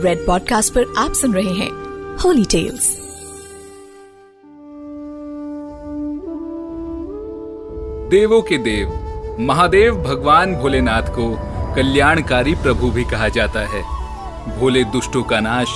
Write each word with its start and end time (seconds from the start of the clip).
Red 0.00 0.26
podcast 0.26 0.72
पर 0.72 0.94
आप 0.98 1.12
सुन 1.12 1.34
रहे 1.34 1.52
हैं 1.52 1.70
होली 2.16 2.44
टेल्स 2.44 3.04
देवों 8.10 8.42
के 8.42 8.58
देव, 8.58 9.00
महादेव 9.40 9.94
भगवान 9.94 10.54
भोलेनाथ 10.54 11.02
को 11.02 11.38
कल्याणकारी 11.74 12.54
प्रभु 12.54 12.90
भी 12.90 13.04
कहा 13.04 13.28
जाता 13.28 13.60
है। 13.60 13.82
भोले 14.58 14.84
दुष्टों 14.84 15.22
का 15.22 15.40
नाश 15.40 15.68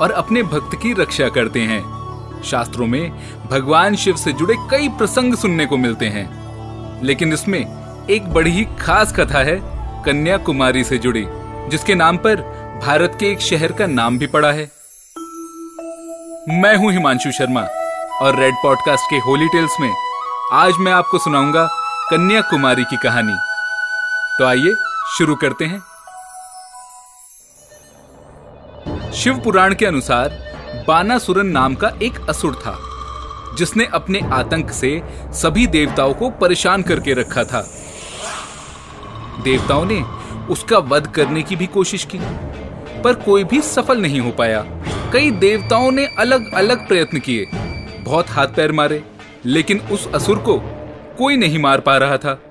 और 0.00 0.10
अपने 0.10 0.42
भक्त 0.42 0.78
की 0.82 0.92
रक्षा 0.92 1.28
करते 1.28 1.60
हैं। 1.60 1.96
शास्त्रों 2.42 2.86
में 2.86 3.12
भगवान 3.50 3.96
शिव 3.96 4.16
से 4.16 4.32
जुड़े 4.32 4.54
कई 4.70 4.88
प्रसंग 4.88 5.34
सुनने 5.34 5.66
को 5.66 5.76
मिलते 5.76 6.06
हैं। 6.06 6.46
लेकिन 7.04 7.32
इसमें 7.32 7.76
एक 8.10 8.32
बड़ी 8.32 8.50
ही 8.50 8.66
खास 8.80 9.16
कथा 9.16 9.38
है, 9.38 9.60
कन्याकुमारी 10.04 10.84
से 10.84 10.98
जुड़ी, 10.98 11.26
जिसके 11.68 11.94
नाम 11.94 12.16
पर 12.16 12.65
भारत 12.80 13.16
के 13.20 13.26
एक 13.26 13.40
शहर 13.40 13.72
का 13.72 13.86
नाम 13.86 14.18
भी 14.18 14.26
पड़ा 14.26 14.52
है। 14.52 14.70
मैं 16.62 16.76
हूँ 16.76 16.92
हिमांशु 16.92 17.30
शर्मा 17.32 17.60
और 18.22 18.38
रेड 18.40 18.54
पॉडकास्ट 18.54 19.04
के 19.10 19.16
होली 19.16 19.48
टेल्स 19.48 19.76
में 19.80 19.90
आज 20.52 20.72
मैं 20.78 20.92
आपको 20.92 21.18
सुनाऊँगा 21.18 21.66
कन्याकुमारी 22.10 22.84
की 22.84 22.96
कहानी। 22.96 23.34
तो 24.38 24.44
आइए, 24.44 24.74
शुरू 25.18 25.34
करते 25.34 25.64
हैं। 25.64 25.80
शिव 29.12 29.40
पुराण 29.44 29.74
के 29.74 29.86
अनुसार, 29.86 30.28
बानासुरन 30.88 31.46
नाम 31.46 31.74
का 31.74 31.92
एक 32.02 32.28
असुर 32.28 32.54
था, 32.54 32.78
जिसने 33.56 33.86
अपने 33.94 34.20
आतंक 34.32 34.72
से 34.72 35.02
सभी 35.32 35.66
देवताओं 35.66 36.14
को 36.14 36.30
परेशान 36.30 36.82
करके 36.82 37.14
रखा 37.14 37.44
था। 37.44 37.66
देवताओं 39.44 39.84
ने 39.84 40.02
उसका 40.52 40.78
वध 40.78 41.06
करने 41.06 41.42
की 41.42 41.56
भी 41.56 41.66
कोशिश 41.66 42.04
की। 42.04 42.18
पर 43.06 43.14
कोई 43.14 43.44
भी 43.44 43.60
सफल 43.60 44.00
नहीं 44.00 44.20
हो 44.20 44.30
पाया। 44.30 44.64
कई 45.12 45.30
देवताओं 45.30 45.90
ने 45.90 46.06
अलग 46.18 46.52
अलग 46.54 46.88
प्रयत्न 46.88 47.18
किए। 47.18 47.46
बहुत 48.02 48.30
हाथ 48.30 48.46
पैर 48.46 48.72
मारे, 48.72 49.02
लेकिन 49.44 49.80
उस 49.92 50.12
असुर 50.14 50.38
को 50.38 50.58
कोई 51.18 51.36
नहीं 51.36 51.58
मार 51.58 51.80
पा 51.80 51.96
रहा 51.96 52.16
था। 52.16 52.42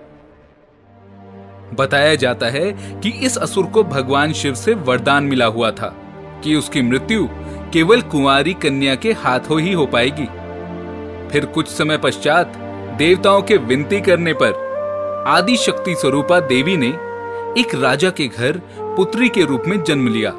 बताया 1.74 2.16
जाता 2.16 2.46
है 2.46 2.72
कि 3.02 3.10
इस 3.10 3.38
असुर 3.38 3.66
को 3.66 3.84
भगवान 3.84 4.34
शिव 4.34 4.54
से 4.54 4.74
वरदान 4.74 5.24
मिला 5.24 5.46
हुआ 5.46 5.72
था 5.72 5.88
कि 6.44 6.56
उसकी 6.56 6.82
मृत्यु 6.82 7.28
केवल 7.74 8.02
कुंवारी 8.02 8.54
कन्या 8.54 8.96
के 8.96 9.12
हाथों 9.14 9.60
ही 9.60 9.74
हो 9.74 9.86
पाएगी। 9.86 10.26
फिर 11.30 11.46
कुछ 11.46 11.68
समय 11.68 11.98
पश्चात 11.98 12.56
देवताओं 12.98 13.42
के 13.42 13.58
विनती 13.58 14.02
करने 14.02 14.34
पर 14.34 14.64
आदि 15.28 15.58
शक्ति 15.58 15.96
स्वरूपा 15.96 16.40
देवी 16.40 16.78
ने 16.78 16.90
एक 17.62 17.76
राजा 17.76 18.10
के 18.10 18.28
घर 18.28 18.62
पुत्री 18.82 19.30
के 19.30 19.46
रूप 19.46 19.64
में 19.68 19.84
जन्म 19.84 20.08
लिया। 20.08 20.34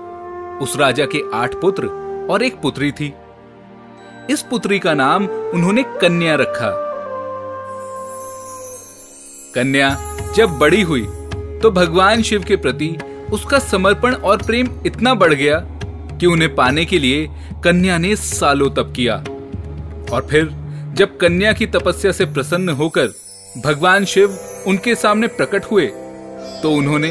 उस 0.63 0.77
राजा 0.77 1.05
के 1.07 1.21
आठ 1.35 1.55
पुत्र 1.55 1.87
और 2.31 2.43
एक 2.43 2.61
पुत्री 2.61 2.91
थी। 2.93 3.13
इस 4.31 4.43
पुत्री 4.43 4.79
का 4.79 4.95
नाम 4.95 5.27
उन्होंने 5.27 5.83
कन्या 6.01 6.35
रखा। 6.35 6.71
कन्या 9.55 9.97
जब 10.37 10.59
बड़ी 10.59 10.83
हुई 10.83 11.07
तो 11.63 11.71
भगवान 11.71 12.23
शिव 12.23 12.45
के 12.45 12.57
प्रति 12.57 12.97
उसका 13.33 13.59
समर्पण 13.59 14.15
और 14.15 14.43
प्रेम 14.43 14.69
इतना 14.87 15.15
बढ़ 15.15 15.35
गया 15.35 15.59
कि 16.21 16.27
उन्हें 16.27 16.55
पाने 16.55 16.85
के 16.85 16.99
लिए 16.99 17.27
कन्या 17.65 17.99
ने 17.99 18.15
सालों 18.17 18.71
तप 18.71 18.93
किया। 18.97 19.17
और 20.13 20.27
फिर 20.31 20.51
जब 20.95 21.17
कन्या 21.17 21.53
की 21.53 21.67
तपस्या 21.67 22.13
से 22.13 22.25
प्रसन्न 22.25 22.69
होकर 22.69 23.13
भगवान 23.65 24.05
शिव 24.05 24.39
उनके 24.67 24.95
सामने 24.95 25.27
प्रकट 25.27 25.65
हुए 25.65 25.87
तो 26.63 26.71
उन्होंने 26.71 27.11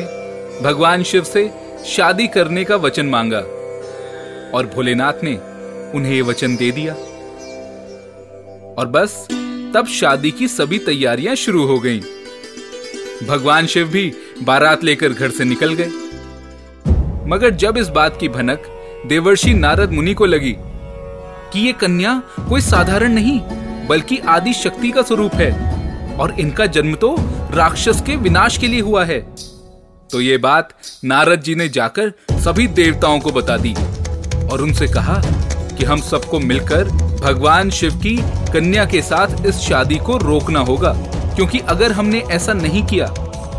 भगवान 0.61 1.03
शिव 1.03 1.23
से 1.23 1.43
शादी 1.85 2.27
करने 2.27 2.63
का 2.63 2.75
वचन 2.75 3.05
मांगा 3.05 3.39
और 4.57 4.71
भोलेनाथ 4.75 5.23
ने 5.23 5.33
उन्हें 5.95 6.13
ये 6.13 6.21
वचन 6.21 6.55
दे 6.55 6.71
दिया 6.71 6.93
और 8.73 8.87
बस, 8.87 9.27
तब 9.75 9.87
शादी 9.87 10.31
की 10.31 10.47
सभी 10.47 10.79
तैयारियाँ 10.79 11.35
शुरू 11.35 11.65
हो 11.65 11.77
गईं। 11.79 12.01
भगवान 13.27 13.67
शिव 13.67 13.87
भी 13.87 14.11
बारात 14.43 14.83
लेकर 14.83 15.09
घर 15.09 15.29
से 15.29 15.43
निकल 15.43 15.73
गए 15.73 15.89
मगर 17.27 17.49
जब 17.55 17.77
इस 17.77 17.87
बात 17.89 18.19
की 18.19 18.29
भनक 18.29 18.67
देवर्षि 19.07 19.53
नारद 19.53 19.91
मुनि 19.91 20.13
को 20.13 20.25
लगी 20.25 20.55
कि 21.53 21.65
ये 21.65 21.71
कन्या 21.71 22.21
कोई 22.49 22.61
साधारण 22.61 23.13
नहीं, 23.13 23.39
बल्कि 23.87 24.17
आदि 24.17 24.53
शक्ति 24.53 24.91
का 24.91 25.01
स्वरूप 25.01 25.35
है 25.35 25.51
और 26.17 26.39
इनका 26.39 26.65
जन्म 26.65 26.95
तो 26.95 27.15
राक्षस 27.51 28.01
के 28.01 28.15
विनाश 28.15 28.57
के 28.57 28.67
लिए 28.67 28.81
हुआ 28.81 29.03
है 29.05 29.19
तो 30.11 30.21
ये 30.21 30.37
बात 30.37 30.69
नारद 31.05 31.41
जी 31.41 31.55
ने 31.55 31.67
जाकर 31.69 32.11
सभी 32.33 32.67
देवताओं 32.69 33.19
को 33.19 33.31
बता 33.31 33.57
दी 33.57 33.73
और 34.47 34.61
उनसे 34.61 34.87
कहा 34.87 35.21
कि 35.77 35.85
हम 35.85 36.01
सबको 36.01 36.39
मिलकर 36.39 36.89
भगवान 37.21 37.69
शिव 37.69 37.95
की 37.97 38.15
कन्या 38.53 38.85
के 38.85 39.01
साथ 39.01 39.45
इस 39.45 39.59
शादी 39.59 39.95
को 39.97 40.17
रोकना 40.17 40.59
होगा, 40.59 40.93
क्योंकि 41.35 41.59
अगर 41.59 41.91
हमने 41.91 42.19
ऐसा 42.31 42.53
नहीं 42.53 42.85
किया 42.85 43.07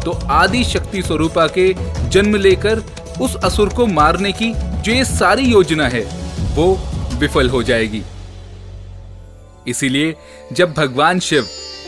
तो 0.05 0.13
आदि 0.33 0.63
शक्ति 0.65 1.03
स्वरूपा 1.03 1.47
के 1.49 1.73
जन्म 2.11 2.37
लेकर 2.37 2.83
उस 3.21 3.37
असुर 3.37 3.69
को 3.69 3.87
मारने 3.87 4.33
की 4.33 4.53
जो 4.55 4.93
ये 4.93 5.05
सारी 5.05 5.43
योजना 5.43 5.89
है, 5.89 6.05
वो 6.55 6.75
विफल 7.19 7.49
हो 7.49 7.63
जाएगी। 7.63 8.03
इसीलिए 9.67 10.15
जब 10.53 10.73
भगवान 10.73 11.21
शिव 11.21 11.47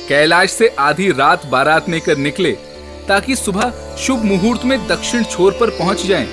कैलाश 0.09 0.51
से 0.51 0.69
आधी 0.79 1.11
रात 1.13 1.47
बारात 1.47 1.89
लेकर 1.89 2.17
निकले 2.19 2.57
ताकि 3.09 3.37
सुबह 3.37 3.73
शुभ 3.99 4.25
मुहूर्त 4.25 4.65
में 4.65 4.79
दक्षिण 4.89 5.23
छोर 5.25 5.57
पर 5.61 5.71
पहुँच 5.79 6.05
जाएँ, 6.07 6.27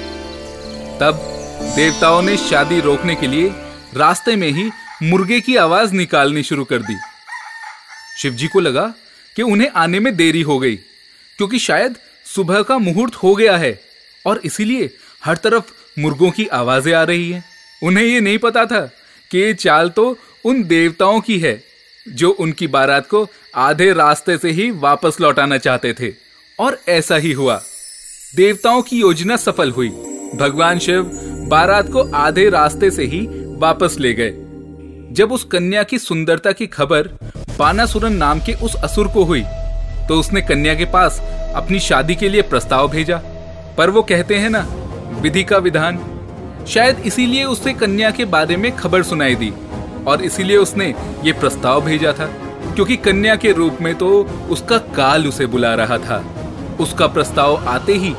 तब 0.99 1.21
देवताओं 1.75 2.21
ने 2.21 2.35
शादी 2.39 2.79
रोकने 2.81 3.15
के 3.15 3.27
लिए 3.27 3.51
रास्ते 3.95 4.35
में 4.35 4.49
ही 4.49 4.69
मुर्गे 5.03 5.39
की 5.41 5.55
आवाज़ 5.57 5.93
निकालनी 5.93 6.43
शुरू 6.43 6.63
कर 6.63 6.81
दी। 6.81 6.97
शिवजी 8.17 8.47
को 8.47 8.59
लगा 8.59 8.93
कि 9.35 9.41
उन्हें 9.43 9.69
आने 9.75 9.99
में 9.99 10.15
देरी 10.15 10.41
हो 10.41 10.57
गई 10.59 10.75
क्योंकि 10.75 11.59
शायद 11.59 11.95
सुबह 12.25 12.61
का 12.61 12.77
मुहूर्त 12.77 13.15
हो 13.15 13.33
गया 13.35 13.55
है 13.57 13.79
और 14.25 14.41
इसीलिए 14.45 14.89
हर 15.23 15.37
तरफ़ 15.37 15.71
मुर्गों 15.97 16.29
की 16.31 16.45
आवाज़ें 16.53 16.93
आ 16.93 17.03
रही 17.03 17.31
हैं। 17.31 17.43
उन्हें 17.81 18.05
ये 18.05 18.19
नहीं 18.19 18.37
पता 18.37 18.65
था 18.65 18.79
कि 19.31 19.37
ये 19.37 19.53
चाल 19.55 19.89
तो 19.89 20.05
उन 20.45 20.63
देवताओं 20.63 21.19
की 21.21 21.39
है 21.39 21.61
जो 22.05 22.29
उनकी 22.29 22.67
बारात 22.67 23.07
को 23.07 23.25
आधे 23.57 23.91
रास्ते 23.93 24.37
से 24.37 24.51
ही 24.51 24.69
वापस 24.79 25.17
लौटाना 25.21 25.57
चाहते 25.57 25.93
थे। 25.93 26.09
और 26.59 26.77
ऐसा 26.89 27.15
ही 27.15 27.31
हुआ। 27.31 27.61
देवताओं 28.35 28.81
की 28.81 28.99
योजना 28.99 29.35
सफल 29.35 29.71
हुई। 29.71 29.89
भगवान 30.35 30.79
शिव 30.79 31.03
बारात 31.49 31.91
को 31.91 32.03
आधे 32.15 32.49
रास्ते 32.49 32.91
से 32.91 33.03
ही 33.03 33.25
वापस 33.59 33.95
ले 33.99 34.13
गए। 34.13 34.33
जब 35.11 35.31
उस 35.31 35.43
कन्या 35.43 35.83
की 35.83 35.99
सुंदरता 35.99 36.51
की 36.51 36.67
खबर 36.67 37.07
बानासुरन 37.59 38.13
नाम 38.13 38.39
के 38.39 38.53
उस 38.53 38.75
असुर 38.75 39.07
को 39.07 39.23
हुई 39.23 39.43
तो 40.07 40.19
उसने 40.19 40.41
कन्या 40.41 40.73
के 40.75 40.85
पास 40.85 41.19
अपनी 41.55 41.79
शादी 41.79 42.15
के 42.15 42.29
लिए 42.29 42.41
प्रस्ताव 42.41 42.87
भेजा। 42.87 43.17
पर 43.77 43.89
वो 43.89 44.01
कहते 44.01 44.35
हैं 44.35 44.49
ना, 44.49 44.59
विधि 45.21 45.43
का 45.43 45.57
विधान। 45.57 45.99
शायद 46.67 46.99
इसीलिए 46.99 47.43
उससे 47.43 47.73
कन्या 47.73 48.11
के 48.11 48.25
बारे 48.25 48.57
में 48.57 48.75
खबर 48.75 49.03
सुनाई 49.03 49.35
दी, 49.35 49.51
और 50.07 50.23
इसीलिए 50.23 50.57
उसने 50.57 50.93
ये 51.23 51.31
प्रस्ताव 51.31 51.81
भेजा 51.85 52.13
था, 52.13 52.25
क्योंकि 52.75 52.97
कन्या 52.97 53.35
के 53.35 53.51
रूप 53.51 53.77
में 53.81 53.93
तो 53.95 54.09
उसका 54.49 54.77
काल 54.95 55.27
उसे 55.27 55.45
बुला 55.45 55.73
रहा 55.75 55.97
था। 55.97 56.23
उसका 56.79 57.07
प्रस्ताव 57.07 57.55
आते 57.55 57.93
ही 57.93 58.13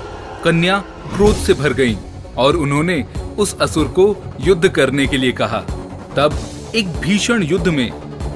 कन्या 0.44 0.78
क्रोध 1.14 1.34
से 1.34 1.54
भर 1.54 1.72
गई 1.72 1.96
और 2.36 2.56
उन्होंने 2.56 3.04
उस 3.38 3.58
असुर 3.60 3.84
को 3.84 4.16
युद्ध 4.40 4.68
करने 4.68 5.06
के 5.06 5.16
लिए 5.16 5.32
कहा। 5.32 5.58
तब 6.16 6.38
एक 6.74 6.88
भीषण 6.88 7.42
युद्ध 7.42 7.68
में 7.68 7.90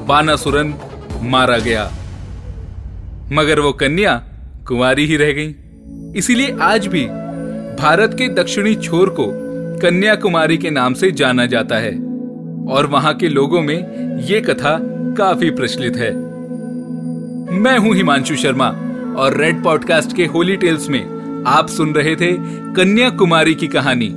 बानासुरन 0.06 0.74
मारा 1.22 1.58
गया। 1.58 1.90
मगर 3.32 3.60
वो 3.60 3.72
कन्या 3.72 4.14
कुंवारी 4.68 5.06
ही 5.06 5.16
रह 5.16 5.32
गई। 5.32 5.54
इसीलिए 6.18 6.56
आज 6.62 6.86
भी 6.86 7.04
भारत 7.80 8.14
के 8.14 8.28
दक्षिणी 8.28 8.74
छोर 8.74 9.08
को 9.08 9.26
कन्याकुमारी 9.80 10.56
के 10.56 10.70
नाम 10.70 10.94
से 10.94 11.10
जाना 11.10 11.46
जाता 11.46 11.76
है 11.76 11.92
और 12.68 12.86
वहाँ 12.86 13.14
के 13.14 13.28
लोगों 13.28 13.62
में 13.62 14.18
ये 14.20 14.40
कथा 14.40 14.78
काफ़ी 15.14 15.50
प्रचलित 15.50 15.96
है। 15.96 16.10
मैं 17.58 17.78
हूँ 17.78 17.94
हिमांशु 17.94 18.36
शर्मा। 18.36 18.76
और 19.18 19.36
रेड 19.36 19.62
पॉडकास्ट 19.64 20.16
के 20.16 20.26
होली 20.26 20.56
टेल्स 20.56 20.88
में 20.88 21.44
आप 21.46 21.68
सुन 21.68 21.92
रहे 21.94 22.14
थे 22.16 22.32
कन्या 22.74 23.08
कुमारी 23.10 23.54
की 23.54 23.66
कहानी। 23.66 24.08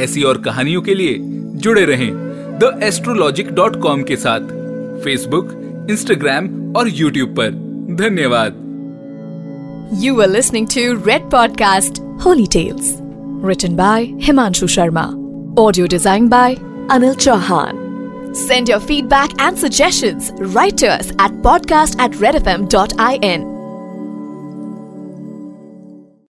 ऐसी 0.00 0.22
और 0.22 0.38
कहानियों 0.38 0.82
के 0.82 0.94
लिए 0.94 1.16
जुड़े 1.64 1.84
रहे 1.84 2.10
द 2.62 2.78
एस्ट्रोलॉजिक 2.82 3.52
डॉट 3.54 3.80
कॉम 3.82 4.02
के 4.02 4.16
साथ 4.16 4.40
फेसबुक 5.04 5.52
इंस्टाग्राम 5.90 6.48
और 6.76 6.88
यूट्यूब 6.88 7.34
पर। 7.40 7.50
धन्यवाद। 8.00 8.66
You 10.02 10.20
are 10.20 10.28
listening 10.28 10.66
to 10.66 10.92
red 11.08 11.30
podcast 11.30 12.00
holy 12.24 12.46
tales 12.52 12.96
return 13.44 13.76
by 13.76 14.04
Himanshu 14.22 14.66
Sharma 14.66 15.04
audio 15.58 15.86
design 15.86 16.28
by 16.28 16.54
Anil 16.90 17.14
Chauhan 17.14 17.86
send 18.38 18.70
your 18.70 18.80
feedback 18.80 19.40
and 19.40 19.56
suggestion 19.56 20.20
writers 20.54 21.10
at 21.10 21.42
podcast 21.42 22.00
at 22.00 22.20
red 22.22 22.34
F 22.34 22.48
M 22.48 22.66
dot 22.66 22.92
I 23.00 23.18
N 23.24 23.48